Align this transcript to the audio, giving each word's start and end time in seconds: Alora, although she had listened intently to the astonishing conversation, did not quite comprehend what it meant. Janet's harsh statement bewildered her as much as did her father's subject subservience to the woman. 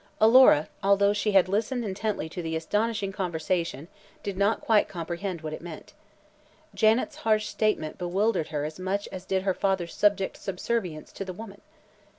Alora, 0.19 0.67
although 0.81 1.13
she 1.13 1.33
had 1.33 1.47
listened 1.47 1.85
intently 1.85 2.27
to 2.27 2.41
the 2.41 2.55
astonishing 2.55 3.11
conversation, 3.11 3.87
did 4.23 4.35
not 4.35 4.59
quite 4.59 4.87
comprehend 4.89 5.41
what 5.41 5.53
it 5.53 5.61
meant. 5.61 5.93
Janet's 6.73 7.17
harsh 7.17 7.45
statement 7.45 7.99
bewildered 7.99 8.47
her 8.47 8.65
as 8.65 8.79
much 8.79 9.07
as 9.11 9.25
did 9.25 9.43
her 9.43 9.53
father's 9.53 9.93
subject 9.93 10.37
subservience 10.37 11.11
to 11.11 11.23
the 11.23 11.33
woman. 11.33 11.61